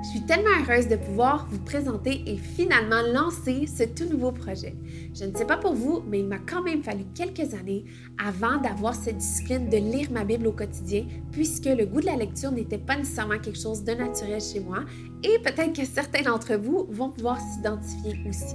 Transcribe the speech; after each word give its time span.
Je 0.00 0.10
suis 0.10 0.20
tellement 0.20 0.50
heureuse 0.62 0.86
de 0.86 0.94
pouvoir 0.94 1.48
vous 1.50 1.58
présenter 1.58 2.22
et 2.26 2.36
finalement 2.36 3.02
lancer 3.12 3.66
ce 3.66 3.82
tout 3.82 4.08
nouveau 4.08 4.30
projet. 4.30 4.76
Je 5.12 5.24
ne 5.24 5.36
sais 5.36 5.44
pas 5.44 5.56
pour 5.56 5.74
vous, 5.74 6.04
mais 6.08 6.20
il 6.20 6.26
m'a 6.26 6.38
quand 6.38 6.62
même 6.62 6.84
fallu 6.84 7.04
quelques 7.16 7.52
années 7.54 7.84
avant 8.24 8.60
d'avoir 8.60 8.94
cette 8.94 9.18
discipline 9.18 9.68
de 9.68 9.76
lire 9.76 10.10
ma 10.12 10.24
Bible 10.24 10.46
au 10.46 10.52
quotidien, 10.52 11.04
puisque 11.32 11.64
le 11.64 11.84
goût 11.84 12.00
de 12.00 12.06
la 12.06 12.16
lecture 12.16 12.52
n'était 12.52 12.78
pas 12.78 12.96
nécessairement 12.96 13.40
quelque 13.40 13.58
chose 13.58 13.82
de 13.82 13.92
naturel 13.92 14.40
chez 14.40 14.60
moi, 14.60 14.84
et 15.24 15.40
peut-être 15.40 15.72
que 15.72 15.84
certains 15.84 16.22
d'entre 16.22 16.54
vous 16.54 16.86
vont 16.90 17.10
pouvoir 17.10 17.40
s'identifier 17.40 18.20
aussi. 18.28 18.54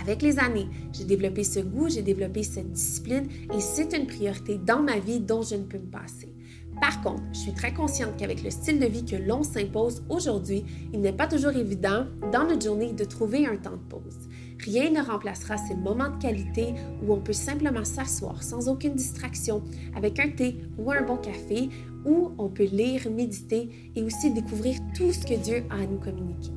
Avec 0.00 0.22
les 0.22 0.38
années, 0.38 0.68
j'ai 0.92 1.04
développé 1.04 1.44
ce 1.44 1.60
goût, 1.60 1.90
j'ai 1.90 2.02
développé 2.02 2.42
cette 2.42 2.72
discipline 2.72 3.28
et 3.54 3.60
c'est 3.60 3.94
une 3.96 4.06
priorité 4.06 4.58
dans 4.58 4.82
ma 4.82 4.98
vie 4.98 5.20
dont 5.20 5.42
je 5.42 5.54
ne 5.54 5.64
peux 5.64 5.78
me 5.78 5.90
passer. 5.90 6.34
Par 6.82 7.00
contre, 7.00 7.22
je 7.32 7.38
suis 7.38 7.52
très 7.52 7.72
consciente 7.72 8.16
qu'avec 8.18 8.42
le 8.42 8.50
style 8.50 8.80
de 8.80 8.86
vie 8.86 9.04
que 9.04 9.14
l'on 9.14 9.44
s'impose 9.44 10.02
aujourd'hui, 10.08 10.64
il 10.92 11.00
n'est 11.00 11.12
pas 11.12 11.28
toujours 11.28 11.52
évident 11.52 12.06
dans 12.32 12.44
notre 12.44 12.64
journée 12.64 12.92
de 12.92 13.04
trouver 13.04 13.46
un 13.46 13.56
temps 13.56 13.76
de 13.76 13.88
pause. 13.88 14.28
Rien 14.58 14.90
ne 14.90 15.00
remplacera 15.00 15.56
ces 15.58 15.76
moments 15.76 16.10
de 16.10 16.20
qualité 16.20 16.74
où 17.00 17.12
on 17.12 17.20
peut 17.20 17.32
simplement 17.32 17.84
s'asseoir 17.84 18.42
sans 18.42 18.68
aucune 18.68 18.96
distraction 18.96 19.62
avec 19.94 20.18
un 20.18 20.30
thé 20.30 20.56
ou 20.76 20.90
un 20.90 21.02
bon 21.02 21.18
café, 21.18 21.68
où 22.04 22.32
on 22.36 22.48
peut 22.48 22.64
lire, 22.64 23.08
méditer 23.08 23.92
et 23.94 24.02
aussi 24.02 24.32
découvrir 24.32 24.74
tout 24.96 25.12
ce 25.12 25.24
que 25.24 25.34
Dieu 25.34 25.62
a 25.70 25.76
à 25.76 25.86
nous 25.86 26.00
communiquer. 26.00 26.50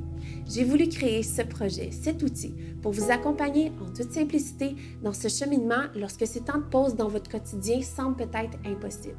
J'ai 0.48 0.64
voulu 0.64 0.90
créer 0.90 1.22
ce 1.22 1.44
projet, 1.44 1.92
cet 1.92 2.24
outil, 2.24 2.56
pour 2.82 2.94
vous 2.94 3.12
accompagner 3.12 3.72
en 3.80 3.94
toute 3.94 4.12
simplicité 4.12 4.76
dans 5.04 5.14
ce 5.14 5.28
cheminement 5.28 5.84
lorsque 5.96 6.26
ces 6.26 6.42
temps 6.42 6.58
de 6.58 6.64
pause 6.64 6.96
dans 6.96 7.10
votre 7.10 7.30
quotidien 7.30 7.84
semblent 7.84 8.18
peut-être 8.18 8.58
impossibles. 8.66 9.18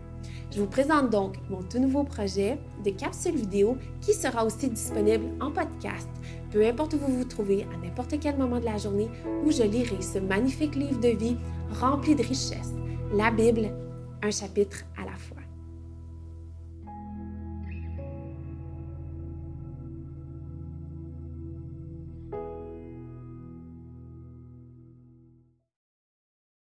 Je 0.56 0.62
vous 0.62 0.68
présente 0.68 1.10
donc 1.10 1.34
mon 1.50 1.62
tout 1.62 1.78
nouveau 1.78 2.02
projet 2.02 2.58
de 2.82 2.88
capsule 2.88 3.36
vidéo 3.36 3.76
qui 4.00 4.14
sera 4.14 4.42
aussi 4.42 4.70
disponible 4.70 5.26
en 5.38 5.50
podcast, 5.50 6.08
peu 6.50 6.66
importe 6.66 6.94
où 6.94 6.98
vous 6.98 7.18
vous 7.18 7.24
trouvez, 7.24 7.66
à 7.74 7.76
n'importe 7.84 8.18
quel 8.18 8.38
moment 8.38 8.58
de 8.58 8.64
la 8.64 8.78
journée, 8.78 9.10
où 9.44 9.50
je 9.50 9.64
lirai 9.64 10.00
ce 10.00 10.18
magnifique 10.18 10.74
livre 10.74 10.98
de 10.98 11.08
vie 11.08 11.36
rempli 11.78 12.14
de 12.14 12.22
richesses, 12.22 12.72
la 13.12 13.30
Bible, 13.30 13.68
un 14.22 14.30
chapitre 14.30 14.78
à 14.96 15.04
la 15.04 15.16
fois. 15.18 15.45